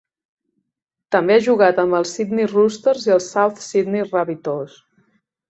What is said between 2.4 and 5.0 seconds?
Roosters i els South Sydney Rabbitohs.